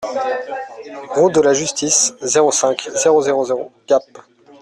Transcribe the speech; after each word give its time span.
Route 1.11 1.35
de 1.35 1.41
la 1.41 1.53
Justice, 1.53 2.15
zéro 2.23 2.51
cinq, 2.51 2.89
zéro 2.95 3.21
zéro 3.21 3.45
zéro 3.45 3.71
Gap 3.87 4.01